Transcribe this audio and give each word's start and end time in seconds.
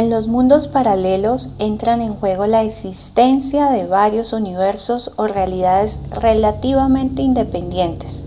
En 0.00 0.08
los 0.08 0.28
mundos 0.28 0.66
paralelos 0.66 1.50
entran 1.58 2.00
en 2.00 2.14
juego 2.14 2.46
la 2.46 2.62
existencia 2.62 3.68
de 3.68 3.84
varios 3.84 4.32
universos 4.32 5.12
o 5.16 5.26
realidades 5.26 6.00
relativamente 6.22 7.20
independientes. 7.20 8.26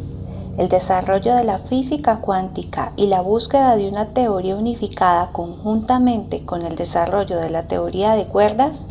El 0.60 0.70
desarrollo 0.70 1.34
de 1.34 1.44
la 1.44 1.58
física 1.58 2.20
cuántica 2.20 2.94
y 2.96 3.08
la 3.08 3.22
búsqueda 3.22 3.76
de 3.76 3.90
una 3.90 4.10
teoría 4.10 4.56
unificada 4.56 5.32
conjuntamente 5.32 6.46
con 6.46 6.62
el 6.62 6.76
desarrollo 6.76 7.40
de 7.40 7.50
la 7.50 7.64
teoría 7.64 8.14
de 8.14 8.26
cuerdas 8.26 8.90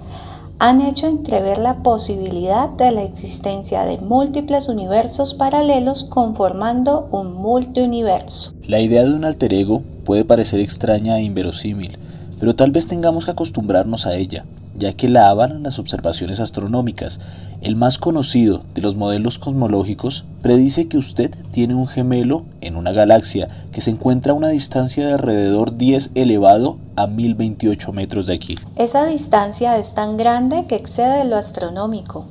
han 0.58 0.80
hecho 0.80 1.06
entrever 1.06 1.58
la 1.58 1.84
posibilidad 1.84 2.68
de 2.68 2.90
la 2.90 3.04
existencia 3.04 3.84
de 3.84 3.98
múltiples 3.98 4.66
universos 4.66 5.34
paralelos 5.34 6.02
conformando 6.02 7.06
un 7.12 7.32
multiuniverso. 7.34 8.52
La 8.66 8.80
idea 8.80 9.04
de 9.04 9.14
un 9.14 9.24
alter 9.24 9.54
ego 9.54 9.82
puede 10.02 10.24
parecer 10.24 10.58
extraña 10.58 11.16
e 11.18 11.22
inverosímil, 11.22 11.96
pero 12.42 12.56
tal 12.56 12.72
vez 12.72 12.88
tengamos 12.88 13.24
que 13.24 13.30
acostumbrarnos 13.30 14.04
a 14.04 14.16
ella, 14.16 14.44
ya 14.76 14.92
que 14.94 15.08
la 15.08 15.28
avalan 15.28 15.62
las 15.62 15.78
observaciones 15.78 16.40
astronómicas. 16.40 17.20
El 17.60 17.76
más 17.76 17.98
conocido 17.98 18.64
de 18.74 18.82
los 18.82 18.96
modelos 18.96 19.38
cosmológicos 19.38 20.24
predice 20.40 20.88
que 20.88 20.98
usted 20.98 21.32
tiene 21.52 21.76
un 21.76 21.86
gemelo 21.86 22.44
en 22.60 22.74
una 22.74 22.90
galaxia 22.90 23.48
que 23.70 23.80
se 23.80 23.92
encuentra 23.92 24.32
a 24.32 24.34
una 24.34 24.48
distancia 24.48 25.06
de 25.06 25.12
alrededor 25.12 25.76
10 25.76 26.10
elevado 26.16 26.78
a 26.96 27.06
1028 27.06 27.92
metros 27.92 28.26
de 28.26 28.34
aquí. 28.34 28.58
Esa 28.74 29.06
distancia 29.06 29.78
es 29.78 29.94
tan 29.94 30.16
grande 30.16 30.64
que 30.66 30.74
excede 30.74 31.24
lo 31.24 31.36
astronómico, 31.36 32.24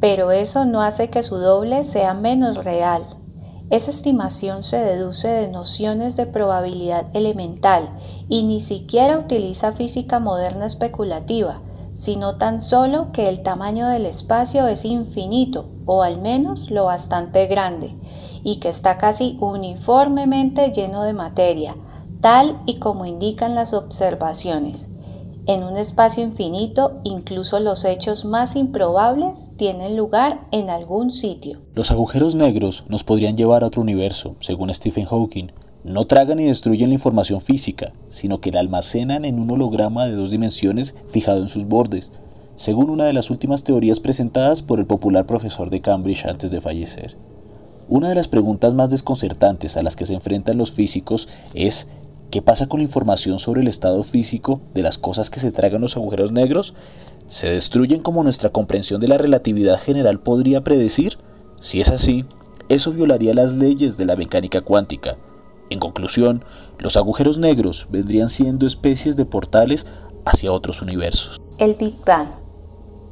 pero 0.00 0.32
eso 0.32 0.64
no 0.64 0.82
hace 0.82 1.08
que 1.08 1.22
su 1.22 1.36
doble 1.36 1.84
sea 1.84 2.14
menos 2.14 2.64
real. 2.64 3.15
Esa 3.68 3.90
estimación 3.90 4.62
se 4.62 4.78
deduce 4.78 5.26
de 5.26 5.48
nociones 5.48 6.16
de 6.16 6.26
probabilidad 6.26 7.06
elemental 7.14 7.88
y 8.28 8.44
ni 8.44 8.60
siquiera 8.60 9.18
utiliza 9.18 9.72
física 9.72 10.20
moderna 10.20 10.66
especulativa, 10.66 11.60
sino 11.92 12.36
tan 12.36 12.60
solo 12.62 13.10
que 13.12 13.28
el 13.28 13.42
tamaño 13.42 13.88
del 13.88 14.06
espacio 14.06 14.68
es 14.68 14.84
infinito, 14.84 15.66
o 15.84 16.02
al 16.04 16.20
menos 16.20 16.70
lo 16.70 16.84
bastante 16.84 17.46
grande, 17.46 17.92
y 18.44 18.56
que 18.56 18.68
está 18.68 18.98
casi 18.98 19.36
uniformemente 19.40 20.70
lleno 20.70 21.02
de 21.02 21.12
materia, 21.12 21.74
tal 22.20 22.60
y 22.66 22.78
como 22.78 23.04
indican 23.04 23.56
las 23.56 23.72
observaciones. 23.72 24.90
En 25.48 25.62
un 25.62 25.76
espacio 25.76 26.24
infinito, 26.24 27.00
incluso 27.04 27.60
los 27.60 27.84
hechos 27.84 28.24
más 28.24 28.56
improbables 28.56 29.52
tienen 29.56 29.96
lugar 29.96 30.40
en 30.50 30.70
algún 30.70 31.12
sitio. 31.12 31.60
Los 31.72 31.92
agujeros 31.92 32.34
negros 32.34 32.84
nos 32.88 33.04
podrían 33.04 33.36
llevar 33.36 33.62
a 33.62 33.68
otro 33.68 33.80
universo, 33.80 34.34
según 34.40 34.74
Stephen 34.74 35.06
Hawking, 35.06 35.52
no 35.84 36.04
tragan 36.08 36.40
y 36.40 36.46
destruyen 36.46 36.88
la 36.88 36.94
información 36.94 37.40
física, 37.40 37.92
sino 38.08 38.40
que 38.40 38.50
la 38.50 38.58
almacenan 38.58 39.24
en 39.24 39.38
un 39.38 39.48
holograma 39.48 40.06
de 40.06 40.16
dos 40.16 40.32
dimensiones 40.32 40.96
fijado 41.06 41.42
en 41.42 41.48
sus 41.48 41.66
bordes, 41.66 42.10
según 42.56 42.90
una 42.90 43.04
de 43.04 43.12
las 43.12 43.30
últimas 43.30 43.62
teorías 43.62 44.00
presentadas 44.00 44.62
por 44.62 44.80
el 44.80 44.86
popular 44.86 45.26
profesor 45.26 45.70
de 45.70 45.80
Cambridge 45.80 46.26
antes 46.26 46.50
de 46.50 46.60
fallecer. 46.60 47.16
Una 47.88 48.08
de 48.08 48.16
las 48.16 48.26
preguntas 48.26 48.74
más 48.74 48.90
desconcertantes 48.90 49.76
a 49.76 49.82
las 49.84 49.94
que 49.94 50.06
se 50.06 50.14
enfrentan 50.14 50.58
los 50.58 50.72
físicos 50.72 51.28
es 51.54 51.86
¿qué 52.30 52.42
pasa 52.42 52.68
con 52.68 52.80
la 52.80 52.84
información 52.84 53.38
sobre 53.38 53.62
el 53.62 53.68
estado 53.68 54.02
físico 54.02 54.60
de 54.74 54.82
las 54.82 54.98
cosas 54.98 55.30
que 55.30 55.40
se 55.40 55.52
tragan 55.52 55.80
los 55.80 55.96
agujeros 55.96 56.32
negros? 56.32 56.74
¿Se 57.28 57.50
destruyen 57.50 58.00
como 58.00 58.22
nuestra 58.22 58.50
comprensión 58.50 59.00
de 59.00 59.08
la 59.08 59.18
relatividad 59.18 59.80
general 59.80 60.20
podría 60.20 60.62
predecir? 60.62 61.18
Si 61.60 61.80
es 61.80 61.90
así, 61.90 62.24
eso 62.68 62.92
violaría 62.92 63.34
las 63.34 63.54
leyes 63.54 63.96
de 63.96 64.04
la 64.06 64.16
mecánica 64.16 64.60
cuántica, 64.60 65.16
en 65.68 65.80
conclusión, 65.80 66.44
los 66.78 66.96
agujeros 66.96 67.38
negros 67.38 67.88
vendrían 67.90 68.28
siendo 68.28 68.66
especies 68.66 69.16
de 69.16 69.24
portales 69.24 69.86
hacia 70.24 70.52
otros 70.52 70.80
universos. 70.80 71.40
El 71.58 71.74
Big 71.74 71.94
Bang. 72.04 72.28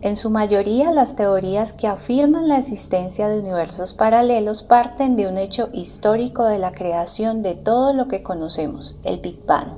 En 0.05 0.17
su 0.17 0.29
mayoría, 0.29 0.93
las 0.93 1.17
teorías 1.17 1.73
que 1.73 1.87
afirman 1.87 2.47
la 2.47 2.59
existencia 2.59 3.27
de 3.27 3.39
universos 3.39 3.95
paralelos 3.95 4.63
parten 4.63 5.17
de 5.17 5.27
un 5.27 5.39
hecho 5.39 5.71
histórico 5.73 6.45
de 6.45 6.59
la 6.59 6.73
creación 6.73 7.41
de 7.41 7.55
todo 7.55 7.95
lo 7.95 8.07
que 8.07 8.23
conocemos, 8.23 8.99
el 9.05 9.19
Big 9.21 9.47
Bang. 9.47 9.69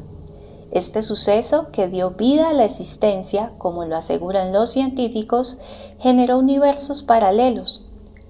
Este 0.73 1.05
suceso, 1.05 1.69
que 1.71 1.87
dio 1.87 2.11
vida 2.11 2.49
a 2.49 2.55
la 2.55 2.65
existencia, 2.65 3.53
como 3.57 3.85
lo 3.85 3.95
aseguran 3.95 4.53
los 4.53 4.71
científicos, 4.71 5.61
generó 6.01 6.39
universos 6.39 7.05
paralelos. 7.05 7.85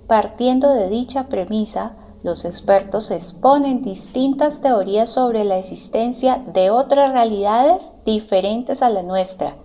Partiendo 0.07 0.75
de 0.75 0.91
dicha 0.91 1.29
premisa, 1.29 1.93
los 2.23 2.45
expertos 2.45 3.11
exponen 3.11 3.81
distintas 3.81 4.61
teorías 4.61 5.09
sobre 5.09 5.45
la 5.45 5.57
existencia 5.57 6.43
de 6.53 6.69
otras 6.69 7.13
realidades 7.13 7.95
diferentes 8.05 8.83
a 8.83 8.91
la 8.91 9.03
nuestra. 9.03 9.57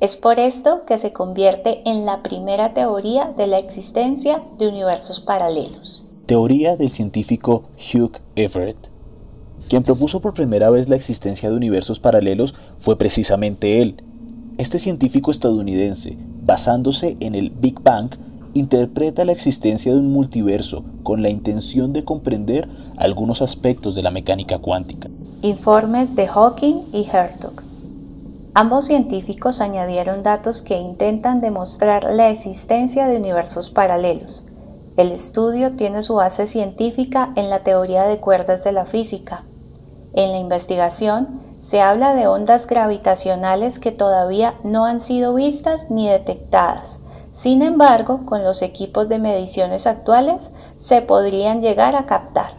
Es 0.00 0.16
por 0.16 0.40
esto 0.40 0.86
que 0.86 0.96
se 0.96 1.12
convierte 1.12 1.82
en 1.84 2.06
la 2.06 2.22
primera 2.22 2.72
teoría 2.72 3.34
de 3.36 3.46
la 3.46 3.58
existencia 3.58 4.42
de 4.58 4.66
universos 4.66 5.20
paralelos. 5.20 6.08
Teoría 6.24 6.74
del 6.74 6.88
científico 6.88 7.64
Hugh 7.76 8.12
Everett. 8.34 8.88
Quien 9.68 9.82
propuso 9.82 10.22
por 10.22 10.32
primera 10.32 10.70
vez 10.70 10.88
la 10.88 10.96
existencia 10.96 11.50
de 11.50 11.56
universos 11.56 12.00
paralelos 12.00 12.54
fue 12.78 12.96
precisamente 12.96 13.82
él. 13.82 14.02
Este 14.56 14.78
científico 14.78 15.30
estadounidense, 15.30 16.16
basándose 16.46 17.18
en 17.20 17.34
el 17.34 17.50
Big 17.50 17.82
Bang, 17.82 18.08
interpreta 18.54 19.26
la 19.26 19.32
existencia 19.32 19.92
de 19.92 19.98
un 19.98 20.10
multiverso 20.12 20.82
con 21.02 21.20
la 21.20 21.28
intención 21.28 21.92
de 21.92 22.04
comprender 22.04 22.70
algunos 22.96 23.42
aspectos 23.42 23.94
de 23.94 24.02
la 24.02 24.10
mecánica 24.10 24.60
cuántica. 24.60 25.10
Informes 25.42 26.16
de 26.16 26.26
Hawking 26.26 26.76
y 26.90 27.06
Hertog. 27.12 27.49
Ambos 28.52 28.86
científicos 28.86 29.60
añadieron 29.60 30.24
datos 30.24 30.60
que 30.60 30.76
intentan 30.76 31.40
demostrar 31.40 32.04
la 32.12 32.30
existencia 32.30 33.06
de 33.06 33.16
universos 33.16 33.70
paralelos. 33.70 34.44
El 34.96 35.12
estudio 35.12 35.76
tiene 35.76 36.02
su 36.02 36.16
base 36.16 36.46
científica 36.46 37.32
en 37.36 37.48
la 37.48 37.60
teoría 37.60 38.04
de 38.04 38.18
cuerdas 38.18 38.64
de 38.64 38.72
la 38.72 38.86
física. 38.86 39.44
En 40.14 40.32
la 40.32 40.38
investigación 40.38 41.40
se 41.60 41.80
habla 41.80 42.14
de 42.14 42.26
ondas 42.26 42.66
gravitacionales 42.66 43.78
que 43.78 43.92
todavía 43.92 44.54
no 44.64 44.84
han 44.84 45.00
sido 45.00 45.34
vistas 45.34 45.90
ni 45.90 46.08
detectadas, 46.08 46.98
sin 47.32 47.62
embargo, 47.62 48.26
con 48.26 48.42
los 48.42 48.62
equipos 48.62 49.08
de 49.08 49.20
mediciones 49.20 49.86
actuales 49.86 50.50
se 50.76 51.02
podrían 51.02 51.62
llegar 51.62 51.94
a 51.94 52.06
captar. 52.06 52.50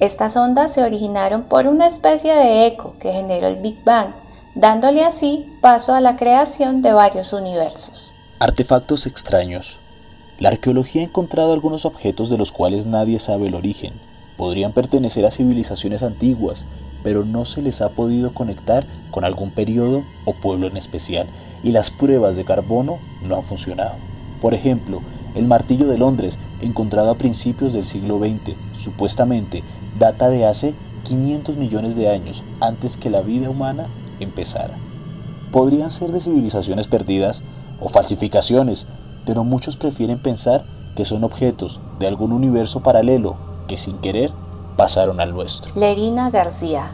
Estas 0.00 0.36
ondas 0.36 0.72
se 0.72 0.82
originaron 0.82 1.44
por 1.44 1.66
una 1.66 1.86
especie 1.86 2.34
de 2.34 2.66
eco 2.66 2.94
que 2.98 3.12
generó 3.12 3.46
el 3.46 3.56
Big 3.56 3.82
Bang, 3.84 4.10
dándole 4.58 5.04
así 5.04 5.46
paso 5.60 5.94
a 5.94 6.00
la 6.00 6.16
creación 6.16 6.82
de 6.82 6.92
varios 6.92 7.32
universos. 7.32 8.12
Artefactos 8.40 9.06
extraños. 9.06 9.78
La 10.40 10.48
arqueología 10.48 11.02
ha 11.02 11.04
encontrado 11.04 11.52
algunos 11.52 11.84
objetos 11.84 12.28
de 12.28 12.38
los 12.38 12.50
cuales 12.50 12.84
nadie 12.84 13.20
sabe 13.20 13.46
el 13.46 13.54
origen. 13.54 13.92
Podrían 14.36 14.72
pertenecer 14.72 15.24
a 15.24 15.30
civilizaciones 15.30 16.02
antiguas, 16.02 16.64
pero 17.04 17.24
no 17.24 17.44
se 17.44 17.62
les 17.62 17.80
ha 17.82 17.90
podido 17.90 18.34
conectar 18.34 18.84
con 19.12 19.24
algún 19.24 19.52
periodo 19.52 20.02
o 20.24 20.32
pueblo 20.32 20.66
en 20.66 20.76
especial, 20.76 21.28
y 21.62 21.70
las 21.70 21.90
pruebas 21.90 22.34
de 22.34 22.44
carbono 22.44 22.98
no 23.22 23.36
han 23.36 23.44
funcionado. 23.44 23.94
Por 24.40 24.54
ejemplo, 24.54 25.02
el 25.36 25.46
martillo 25.46 25.86
de 25.86 25.98
Londres, 25.98 26.40
encontrado 26.60 27.12
a 27.12 27.18
principios 27.18 27.72
del 27.72 27.84
siglo 27.84 28.18
XX, 28.18 28.56
supuestamente 28.74 29.62
data 30.00 30.28
de 30.30 30.46
hace 30.46 30.74
500 31.04 31.56
millones 31.56 31.94
de 31.94 32.08
años 32.08 32.42
antes 32.60 32.96
que 32.96 33.08
la 33.08 33.20
vida 33.20 33.50
humana 33.50 33.86
empezara. 34.20 34.76
Podrían 35.52 35.90
ser 35.90 36.12
de 36.12 36.20
civilizaciones 36.20 36.86
perdidas 36.86 37.42
o 37.80 37.88
falsificaciones, 37.88 38.86
pero 39.24 39.44
muchos 39.44 39.76
prefieren 39.76 40.18
pensar 40.18 40.64
que 40.96 41.04
son 41.04 41.24
objetos 41.24 41.80
de 41.98 42.06
algún 42.06 42.32
universo 42.32 42.80
paralelo 42.80 43.36
que 43.66 43.76
sin 43.76 43.98
querer 43.98 44.32
pasaron 44.76 45.20
al 45.20 45.32
nuestro. 45.32 45.72
Lerina 45.74 46.30
García. 46.30 46.90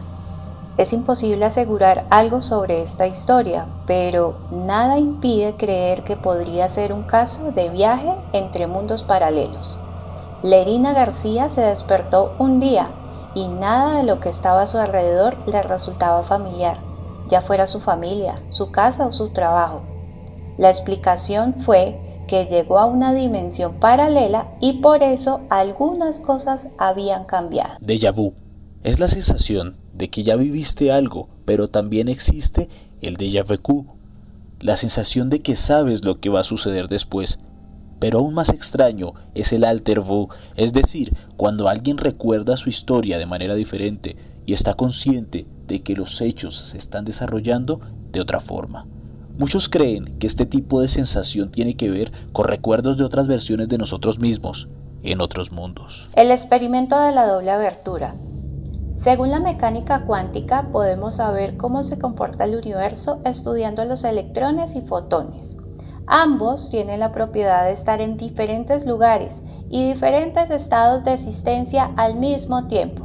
Es 0.77 0.91
imposible 0.91 1.45
asegurar 1.45 2.05
algo 2.09 2.43
sobre 2.43 2.81
esta 2.81 3.07
historia, 3.07 3.65
pero 3.87 4.35
nada 4.51 4.99
impide 4.99 5.55
creer 5.55 6.03
que 6.03 6.17
podría 6.17 6.67
ser 6.67 6.91
un 6.91 7.03
caso 7.03 7.51
de 7.51 7.69
viaje 7.69 8.13
entre 8.33 8.67
mundos 8.67 9.03
paralelos. 9.03 9.79
Lerina 10.43 10.93
García 10.93 11.47
se 11.49 11.61
despertó 11.61 12.33
un 12.39 12.59
día 12.59 12.89
y 13.33 13.47
nada 13.47 13.97
de 13.97 14.03
lo 14.03 14.19
que 14.19 14.29
estaba 14.29 14.63
a 14.63 14.67
su 14.67 14.77
alrededor 14.77 15.37
le 15.45 15.61
resultaba 15.63 16.23
familiar, 16.23 16.79
ya 17.27 17.41
fuera 17.41 17.67
su 17.67 17.79
familia, 17.79 18.35
su 18.49 18.71
casa 18.71 19.07
o 19.07 19.13
su 19.13 19.29
trabajo. 19.29 19.83
La 20.57 20.69
explicación 20.69 21.55
fue 21.65 21.99
que 22.27 22.45
llegó 22.45 22.79
a 22.79 22.85
una 22.85 23.13
dimensión 23.13 23.75
paralela 23.75 24.47
y 24.59 24.73
por 24.73 25.03
eso 25.03 25.41
algunas 25.49 26.19
cosas 26.19 26.69
habían 26.77 27.25
cambiado. 27.25 27.77
Déjà 27.79 28.11
vu 28.11 28.33
es 28.83 28.99
la 28.99 29.07
sensación 29.07 29.77
de 29.93 30.09
que 30.09 30.23
ya 30.23 30.35
viviste 30.35 30.91
algo, 30.91 31.29
pero 31.45 31.69
también 31.69 32.07
existe 32.07 32.69
el 33.01 33.17
déjà 33.17 33.43
vu, 33.43 33.87
la 34.59 34.77
sensación 34.77 35.29
de 35.29 35.39
que 35.39 35.55
sabes 35.55 36.03
lo 36.03 36.19
que 36.19 36.29
va 36.29 36.41
a 36.41 36.43
suceder 36.43 36.87
después. 36.87 37.39
Pero 37.99 38.19
aún 38.19 38.33
más 38.33 38.49
extraño 38.49 39.13
es 39.33 39.53
el 39.53 39.63
alter 39.63 40.01
vu, 40.01 40.29
es 40.55 40.73
decir, 40.73 41.15
cuando 41.37 41.67
alguien 41.67 41.97
recuerda 41.97 42.57
su 42.57 42.69
historia 42.69 43.17
de 43.17 43.25
manera 43.25 43.55
diferente 43.55 44.17
y 44.45 44.53
está 44.53 44.75
consciente 44.75 45.47
de 45.67 45.81
que 45.81 45.95
los 45.95 46.21
hechos 46.21 46.55
se 46.55 46.77
están 46.77 47.05
desarrollando 47.05 47.81
de 48.11 48.21
otra 48.21 48.39
forma. 48.39 48.87
Muchos 49.37 49.67
creen 49.67 50.17
que 50.17 50.27
este 50.27 50.45
tipo 50.45 50.79
de 50.79 50.87
sensación 50.87 51.51
tiene 51.51 51.75
que 51.75 51.89
ver 51.89 52.11
con 52.31 52.47
recuerdos 52.47 52.97
de 52.97 53.03
otras 53.03 53.27
versiones 53.27 53.67
de 53.67 53.77
nosotros 53.77 54.19
mismos 54.19 54.69
en 55.03 55.21
otros 55.21 55.51
mundos. 55.51 56.09
El 56.15 56.31
experimento 56.31 56.99
de 56.99 57.11
la 57.11 57.27
doble 57.27 57.51
abertura. 57.51 58.15
Según 58.93 59.31
la 59.31 59.41
mecánica 59.41 60.05
cuántica 60.05 60.69
podemos 60.71 61.15
saber 61.15 61.57
cómo 61.57 61.83
se 61.83 61.99
comporta 61.99 62.45
el 62.45 62.55
universo 62.55 63.19
estudiando 63.25 63.83
los 63.83 64.05
electrones 64.05 64.77
y 64.77 64.81
fotones. 64.81 65.57
Ambos 66.07 66.69
tienen 66.69 67.01
la 67.01 67.11
propiedad 67.11 67.65
de 67.65 67.73
estar 67.73 67.99
en 67.99 68.15
diferentes 68.15 68.85
lugares 68.85 69.43
y 69.69 69.91
diferentes 69.91 70.49
estados 70.49 71.03
de 71.03 71.13
existencia 71.13 71.91
al 71.97 72.15
mismo 72.15 72.67
tiempo. 72.67 73.04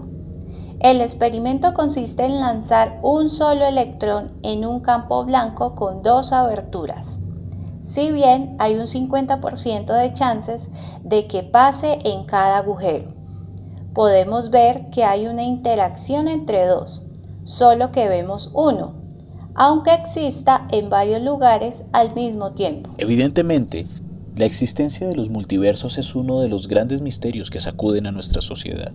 El 0.80 1.02
experimento 1.02 1.74
consiste 1.74 2.24
en 2.24 2.40
lanzar 2.40 3.00
un 3.02 3.28
solo 3.28 3.66
electrón 3.66 4.32
en 4.42 4.64
un 4.64 4.80
campo 4.80 5.22
blanco 5.26 5.74
con 5.74 6.02
dos 6.02 6.32
aberturas. 6.32 7.18
Si 7.82 8.10
bien 8.10 8.56
hay 8.58 8.76
un 8.76 8.86
50% 8.86 9.92
de 9.92 10.12
chances 10.14 10.70
de 11.04 11.26
que 11.26 11.42
pase 11.42 11.98
en 12.04 12.24
cada 12.24 12.56
agujero, 12.56 13.08
podemos 13.92 14.48
ver 14.48 14.88
que 14.88 15.04
hay 15.04 15.26
una 15.26 15.42
interacción 15.42 16.28
entre 16.28 16.64
dos, 16.64 17.08
solo 17.44 17.92
que 17.92 18.08
vemos 18.08 18.50
uno, 18.54 18.94
aunque 19.54 19.92
exista 19.92 20.66
en 20.70 20.88
varios 20.88 21.20
lugares 21.20 21.84
al 21.92 22.14
mismo 22.14 22.52
tiempo. 22.52 22.88
Evidentemente, 22.96 23.86
la 24.34 24.46
existencia 24.46 25.06
de 25.06 25.14
los 25.14 25.28
multiversos 25.28 25.98
es 25.98 26.14
uno 26.14 26.40
de 26.40 26.48
los 26.48 26.68
grandes 26.68 27.02
misterios 27.02 27.50
que 27.50 27.60
sacuden 27.60 28.06
a 28.06 28.12
nuestra 28.12 28.40
sociedad 28.40 28.92